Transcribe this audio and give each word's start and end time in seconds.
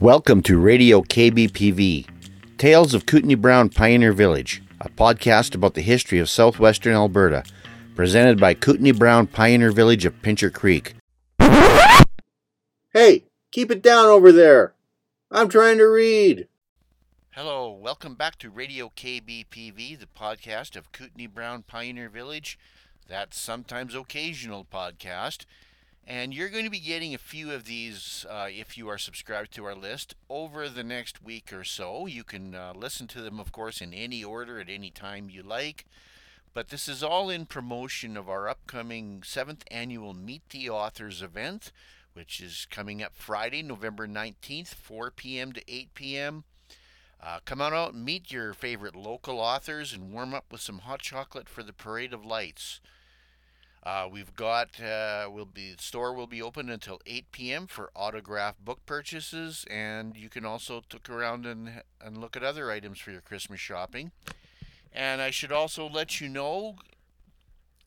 Welcome 0.00 0.42
to 0.42 0.58
Radio 0.58 1.00
KBPV, 1.00 2.06
Tales 2.58 2.92
of 2.92 3.06
Kootenai 3.06 3.34
Brown 3.34 3.70
Pioneer 3.70 4.12
Village, 4.12 4.62
a 4.78 4.90
podcast 4.90 5.54
about 5.54 5.72
the 5.72 5.80
history 5.80 6.18
of 6.18 6.28
southwestern 6.28 6.92
Alberta, 6.92 7.44
presented 7.94 8.38
by 8.38 8.52
Kootenai 8.52 8.92
Brown 8.92 9.26
Pioneer 9.26 9.72
Village 9.72 10.04
of 10.04 10.20
Pincher 10.20 10.50
Creek. 10.50 10.92
Hey, 12.92 13.24
keep 13.50 13.70
it 13.70 13.82
down 13.82 14.04
over 14.04 14.32
there. 14.32 14.74
I'm 15.30 15.48
trying 15.48 15.78
to 15.78 15.86
read. 15.86 16.46
Hello, 17.30 17.70
welcome 17.70 18.16
back 18.16 18.36
to 18.40 18.50
Radio 18.50 18.92
KBPV, 18.94 19.98
the 19.98 20.08
podcast 20.14 20.76
of 20.76 20.92
Kootenai 20.92 21.26
Brown 21.26 21.62
Pioneer 21.62 22.10
Village, 22.10 22.58
that 23.08 23.32
sometimes 23.32 23.94
occasional 23.94 24.66
podcast. 24.70 25.46
And 26.08 26.32
you're 26.32 26.48
going 26.50 26.64
to 26.64 26.70
be 26.70 26.78
getting 26.78 27.14
a 27.14 27.18
few 27.18 27.50
of 27.50 27.64
these 27.64 28.24
uh, 28.30 28.46
if 28.48 28.78
you 28.78 28.88
are 28.88 28.98
subscribed 28.98 29.52
to 29.54 29.64
our 29.64 29.74
list 29.74 30.14
over 30.30 30.68
the 30.68 30.84
next 30.84 31.20
week 31.20 31.52
or 31.52 31.64
so. 31.64 32.06
You 32.06 32.22
can 32.22 32.54
uh, 32.54 32.74
listen 32.76 33.08
to 33.08 33.22
them, 33.22 33.40
of 33.40 33.50
course, 33.50 33.80
in 33.80 33.92
any 33.92 34.22
order 34.22 34.60
at 34.60 34.68
any 34.68 34.90
time 34.90 35.28
you 35.28 35.42
like. 35.42 35.84
But 36.54 36.68
this 36.68 36.88
is 36.88 37.02
all 37.02 37.28
in 37.28 37.46
promotion 37.46 38.16
of 38.16 38.28
our 38.28 38.48
upcoming 38.48 39.24
seventh 39.24 39.64
annual 39.68 40.14
Meet 40.14 40.48
the 40.50 40.70
Authors 40.70 41.22
event, 41.22 41.72
which 42.14 42.40
is 42.40 42.68
coming 42.70 43.02
up 43.02 43.16
Friday, 43.16 43.64
November 43.64 44.06
19th, 44.06 44.68
4 44.68 45.10
p.m. 45.10 45.52
to 45.52 45.62
8 45.68 45.92
p.m. 45.94 46.44
Uh, 47.20 47.40
come 47.44 47.60
on 47.60 47.74
out 47.74 47.94
and 47.94 48.04
meet 48.04 48.30
your 48.30 48.54
favorite 48.54 48.94
local 48.94 49.40
authors 49.40 49.92
and 49.92 50.12
warm 50.12 50.32
up 50.32 50.44
with 50.52 50.60
some 50.60 50.78
hot 50.78 51.00
chocolate 51.00 51.48
for 51.48 51.64
the 51.64 51.72
Parade 51.72 52.12
of 52.12 52.24
Lights. 52.24 52.80
Uh, 53.86 54.08
we've 54.10 54.34
got 54.34 54.80
uh, 54.80 55.30
will 55.30 55.46
be 55.46 55.76
store 55.78 56.12
will 56.12 56.26
be 56.26 56.42
open 56.42 56.68
until 56.68 57.00
8 57.06 57.30
p.m. 57.30 57.66
for 57.68 57.92
autograph 57.94 58.58
book 58.58 58.84
purchases, 58.84 59.64
and 59.70 60.16
you 60.16 60.28
can 60.28 60.44
also 60.44 60.82
look 60.92 61.08
around 61.08 61.46
and 61.46 61.82
and 62.04 62.18
look 62.18 62.36
at 62.36 62.42
other 62.42 62.68
items 62.72 62.98
for 62.98 63.12
your 63.12 63.20
Christmas 63.20 63.60
shopping. 63.60 64.10
And 64.92 65.22
I 65.22 65.30
should 65.30 65.52
also 65.52 65.88
let 65.88 66.20
you 66.20 66.28
know 66.28 66.74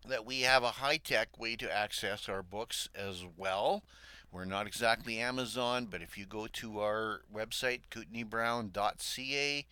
that 0.07 0.25
we 0.25 0.41
have 0.41 0.63
a 0.63 0.71
high-tech 0.71 1.37
way 1.37 1.57
to 1.57 1.69
access 1.69 2.29
our 2.29 2.43
books 2.43 2.87
as 2.95 3.25
well. 3.35 3.83
We're 4.31 4.45
not 4.45 4.67
exactly 4.67 5.19
Amazon, 5.19 5.87
but 5.91 6.01
if 6.01 6.17
you 6.17 6.25
go 6.25 6.47
to 6.47 6.79
our 6.79 7.23
website, 7.33 7.81
kootenaibrown.ca, 7.91 9.65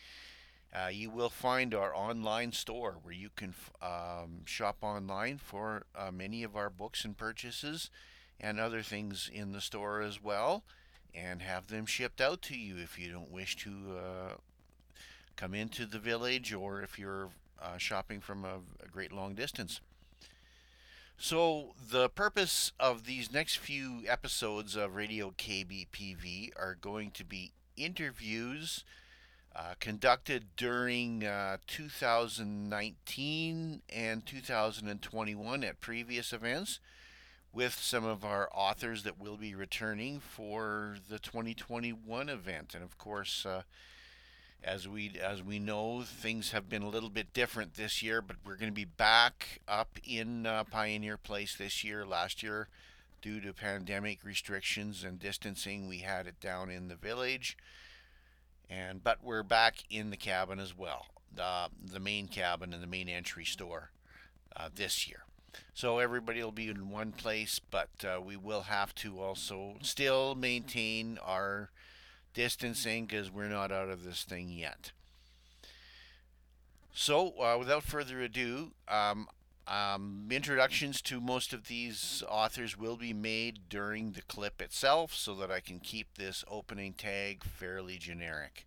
uh, 0.73 0.89
you 0.89 1.09
will 1.09 1.29
find 1.29 1.73
our 1.73 1.95
online 1.95 2.51
store 2.51 2.97
where 3.01 3.13
you 3.13 3.29
can 3.35 3.53
um, 3.81 4.41
shop 4.45 4.77
online 4.81 5.37
for 5.37 5.85
uh, 5.95 6.11
many 6.11 6.43
of 6.43 6.55
our 6.55 6.69
books 6.69 7.05
and 7.05 7.17
purchases 7.17 7.89
and 8.39 8.59
other 8.59 8.81
things 8.81 9.29
in 9.33 9.51
the 9.51 9.61
store 9.61 10.01
as 10.01 10.21
well 10.21 10.63
and 11.15 11.41
have 11.41 11.67
them 11.67 11.85
shipped 11.85 12.21
out 12.21 12.41
to 12.43 12.57
you 12.57 12.77
if 12.77 12.99
you 12.99 13.11
don't 13.11 13.31
wish 13.31 13.55
to 13.55 13.69
uh, 13.97 14.33
come 15.35 15.53
into 15.53 15.85
the 15.85 15.99
village 15.99 16.53
or 16.53 16.81
if 16.81 16.99
you're 16.99 17.29
uh, 17.61 17.77
shopping 17.77 18.19
from 18.19 18.45
a, 18.45 18.59
a 18.83 18.87
great 18.91 19.11
long 19.11 19.33
distance. 19.33 19.81
So, 21.19 21.73
the 21.89 22.09
purpose 22.09 22.73
of 22.79 23.05
these 23.05 23.33
next 23.33 23.57
few 23.57 24.03
episodes 24.07 24.75
of 24.75 24.95
Radio 24.95 25.33
KBPV 25.35 26.51
are 26.55 26.77
going 26.79 27.09
to 27.11 27.25
be 27.25 27.53
interviews 27.75 28.83
uh, 29.57 29.73
conducted 29.79 30.45
during 30.55 31.25
uh, 31.25 31.57
2019 31.65 33.81
and 33.89 34.25
2021 34.25 35.63
at 35.63 35.81
previous 35.81 36.31
events 36.31 36.79
with 37.51 37.73
some 37.73 38.05
of 38.05 38.23
our 38.23 38.47
authors 38.53 39.01
that 39.01 39.19
will 39.19 39.37
be 39.37 39.55
returning 39.55 40.19
for 40.19 40.97
the 41.09 41.17
2021 41.17 42.29
event. 42.29 42.75
And 42.75 42.83
of 42.83 42.99
course, 42.99 43.47
uh, 43.47 43.63
as 44.63 44.87
we 44.87 45.13
as 45.19 45.41
we 45.41 45.57
know, 45.57 46.03
things 46.03 46.51
have 46.51 46.69
been 46.69 46.83
a 46.83 46.89
little 46.89 47.09
bit 47.09 47.33
different 47.33 47.73
this 47.73 48.03
year, 48.03 48.21
but 48.21 48.35
we're 48.45 48.57
going 48.57 48.71
to 48.71 48.75
be 48.75 48.85
back 48.85 49.61
up 49.67 49.97
in 50.03 50.45
uh, 50.45 50.65
Pioneer 50.65 51.17
Place 51.17 51.55
this 51.55 51.83
year. 51.83 52.05
Last 52.05 52.43
year, 52.43 52.67
due 53.23 53.41
to 53.41 53.53
pandemic 53.53 54.23
restrictions 54.23 55.03
and 55.03 55.19
distancing, 55.19 55.87
we 55.87 55.97
had 55.99 56.27
it 56.27 56.39
down 56.39 56.69
in 56.69 56.89
the 56.89 56.95
village 56.95 57.57
and 58.69 59.03
but 59.03 59.23
we're 59.23 59.43
back 59.43 59.83
in 59.89 60.09
the 60.09 60.17
cabin 60.17 60.59
as 60.59 60.77
well, 60.77 61.07
the 61.33 61.69
the 61.83 61.99
main 61.99 62.27
cabin 62.27 62.73
and 62.73 62.83
the 62.83 62.87
main 62.87 63.09
entry 63.09 63.45
store 63.45 63.91
uh, 64.55 64.69
this 64.73 65.07
year. 65.07 65.23
So 65.73 65.99
everybody 65.99 66.43
will 66.43 66.51
be 66.51 66.69
in 66.69 66.89
one 66.89 67.11
place, 67.11 67.59
but 67.59 67.89
uh, 68.03 68.21
we 68.21 68.35
will 68.35 68.63
have 68.63 68.93
to 68.95 69.19
also 69.19 69.75
still 69.81 70.35
maintain 70.35 71.17
our 71.23 71.71
distancing 72.33 73.05
because 73.05 73.31
we're 73.31 73.47
not 73.49 73.71
out 73.71 73.89
of 73.89 74.03
this 74.03 74.23
thing 74.23 74.49
yet. 74.49 74.91
So, 76.93 77.39
uh, 77.39 77.57
without 77.59 77.83
further 77.83 78.21
ado, 78.21 78.71
um, 78.87 79.27
um, 79.67 80.27
introductions 80.31 81.01
to 81.03 81.19
most 81.19 81.51
of 81.53 81.67
these 81.67 82.23
authors 82.29 82.77
will 82.77 82.95
be 82.95 83.13
made 83.13 83.69
during 83.69 84.11
the 84.13 84.21
clip 84.21 84.61
itself 84.61 85.13
so 85.13 85.35
that 85.35 85.51
I 85.51 85.59
can 85.59 85.79
keep 85.79 86.15
this 86.15 86.43
opening 86.49 86.93
tag 86.93 87.43
fairly 87.43 87.97
generic. 87.97 88.65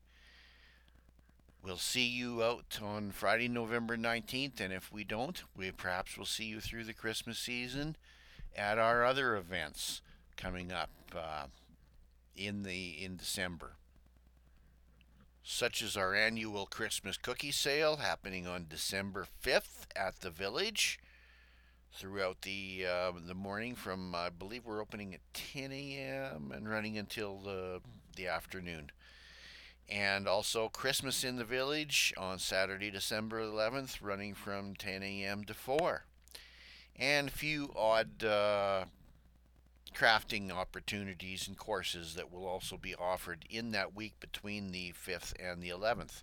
We'll 1.63 1.77
see 1.77 2.07
you 2.07 2.43
out 2.43 2.79
on 2.83 3.11
Friday, 3.11 3.49
November 3.49 3.97
19th, 3.97 4.61
and 4.61 4.73
if 4.73 4.91
we 4.93 5.05
don't, 5.05 5.43
we 5.57 5.71
perhaps 5.71 6.17
will 6.17 6.25
see 6.25 6.45
you 6.45 6.61
through 6.61 6.85
the 6.85 6.95
Christmas 6.95 7.39
season 7.39 7.97
at 8.57 8.79
our 8.79 9.05
other 9.05 9.37
events 9.37 10.01
coming 10.37 10.73
up 10.73 10.91
uh, 11.15 11.47
in 12.35 12.63
the 12.63 13.05
in 13.05 13.17
December 13.17 13.73
such 15.43 15.83
as 15.83 15.97
our 15.97 16.15
annual 16.15 16.67
Christmas 16.67 17.17
cookie 17.17 17.51
sale 17.51 17.97
happening 17.97 18.47
on 18.47 18.67
December 18.69 19.27
5th 19.43 19.87
at 19.97 20.21
the 20.21 20.31
Village 20.31 20.99
throughout 21.93 22.43
the 22.43 22.85
uh, 22.89 23.13
the 23.27 23.35
morning 23.35 23.75
from 23.75 24.15
I 24.15 24.29
believe 24.31 24.65
we're 24.65 24.81
opening 24.81 25.15
at 25.15 25.21
10 25.35 25.73
a.m. 25.73 26.53
and 26.55 26.69
running 26.69 26.97
until 26.99 27.39
the 27.39 27.81
the 28.17 28.27
afternoon. 28.27 28.91
And 29.89 30.29
also 30.29 30.69
Christmas 30.69 31.25
in 31.25 31.37
the 31.37 31.45
Village 31.45 32.15
on 32.17 32.39
Saturday, 32.39 32.93
December 32.93 33.41
11th, 33.41 33.99
running 34.01 34.35
from 34.35 34.77
10 34.77 35.03
a.m. 35.03 35.43
to 35.45 35.55
4. 35.55 36.05
And 36.95 37.27
a 37.27 37.33
few 37.33 37.73
odd 37.75 38.23
uh, 38.23 38.85
crafting 39.95 40.51
opportunities 40.51 41.49
and 41.49 41.57
courses 41.57 42.15
that 42.15 42.33
will 42.33 42.47
also 42.47 42.77
be 42.77 42.95
offered 42.95 43.45
in 43.51 43.73
that 43.73 43.95
week 43.95 44.15
between 44.21 44.73
the 44.73 44.93
5th 44.93 45.33
and 45.41 45.63
the 45.63 45.69
11th. 45.69 46.23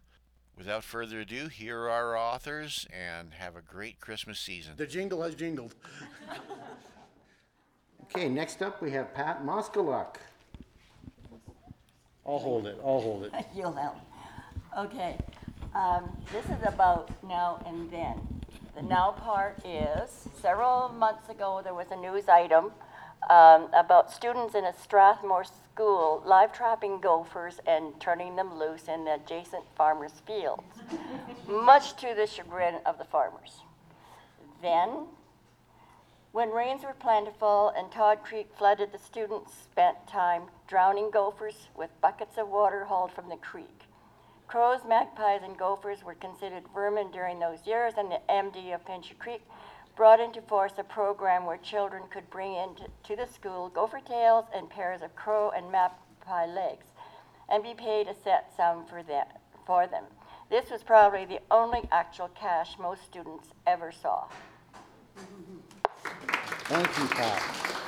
Without 0.58 0.84
further 0.84 1.20
ado, 1.20 1.48
here 1.48 1.78
are 1.82 1.90
our 1.90 2.18
authors 2.18 2.88
and 2.92 3.34
have 3.36 3.56
a 3.56 3.62
great 3.62 4.00
Christmas 4.00 4.40
season. 4.40 4.74
The 4.76 4.88
jingle 4.88 5.22
has 5.22 5.36
jingled. 5.36 5.76
okay, 8.04 8.28
next 8.28 8.64
up 8.64 8.82
we 8.82 8.90
have 8.92 9.14
Pat 9.14 9.46
Moskaluk. 9.46 10.16
I'll 12.26 12.40
hold 12.40 12.66
it. 12.66 12.78
I'll 12.84 13.02
hold 13.02 13.24
it. 13.26 13.34
You'll 13.56 13.72
help. 13.72 13.98
Okay. 14.78 15.18
Um, 15.76 16.18
this 16.32 16.46
is 16.46 16.66
about 16.66 17.12
now 17.24 17.64
and 17.68 17.92
then. 17.92 18.20
The 18.76 18.82
now 18.82 19.12
part 19.12 19.60
is 19.64 20.28
several 20.42 20.90
months 20.90 21.30
ago 21.30 21.62
there 21.64 21.74
was 21.74 21.88
a 21.92 21.96
news 21.96 22.28
item 22.28 22.72
um, 23.30 23.70
about 23.74 24.12
students 24.12 24.56
in 24.56 24.66
a 24.66 24.74
Strathmore 24.74 25.44
school 25.44 26.24
live 26.26 26.54
trapping 26.54 27.00
gophers 27.00 27.60
and 27.68 28.00
turning 28.00 28.36
them 28.36 28.58
loose 28.58 28.88
in 28.88 29.06
the 29.06 29.16
adjacent 29.16 29.64
farmers' 29.76 30.22
fields, 30.26 30.64
much 31.48 31.96
to 31.98 32.14
the 32.16 32.26
chagrin 32.26 32.76
of 32.86 32.98
the 32.98 33.06
farmers. 33.06 33.62
Then, 34.62 35.08
when 36.32 36.52
rains 36.52 36.84
were 36.84 36.94
plentiful 36.94 37.74
and 37.76 37.92
Todd 37.92 38.20
Creek 38.24 38.48
flooded, 38.58 38.92
the 38.92 39.00
students 39.00 39.54
spent 39.54 40.08
time 40.08 40.44
drowning 40.68 41.12
gophers 41.12 41.68
with 41.76 41.90
buckets 42.02 42.38
of 42.38 42.48
water 42.50 42.86
hauled 42.86 43.12
from 43.12 43.30
the 43.30 43.38
creek. 43.38 43.84
Crows, 44.48 44.82
magpies, 44.88 45.42
and 45.44 45.58
gophers 45.58 46.04
were 46.04 46.14
considered 46.14 46.64
vermin 46.74 47.12
during 47.12 47.40
those 47.40 47.66
years, 47.66 47.96
and 47.98 48.10
the 48.10 48.22
MD 48.30 48.74
of 48.74 48.86
Pincher 48.86 49.16
Creek 49.16 49.42
brought 49.98 50.20
into 50.20 50.42
force 50.44 50.74
a 50.78 50.84
program 50.84 51.44
where 51.44 51.58
children 51.58 52.04
could 52.12 52.30
bring 52.30 52.54
into 52.54 52.84
to 53.04 53.16
the 53.16 53.26
school 53.26 53.70
gopher 53.70 54.00
tails 54.00 54.46
and 54.54 54.70
pairs 54.70 55.02
of 55.02 55.16
crow 55.16 55.50
and 55.50 55.72
magpie 55.72 56.46
legs 56.46 56.86
and 57.50 57.64
be 57.64 57.74
paid 57.74 58.08
a 58.08 58.14
set 58.14 58.54
sum 58.56 58.86
for, 58.86 59.02
for 59.66 59.88
them. 59.88 60.04
This 60.52 60.70
was 60.70 60.84
probably 60.84 61.26
the 61.26 61.40
only 61.50 61.82
actual 61.92 62.30
cash 62.30 62.76
most 62.80 63.04
students 63.06 63.50
ever 63.66 63.92
saw. 63.92 64.26
Thank 66.66 66.98
you, 67.00 67.08
Pat. 67.08 67.87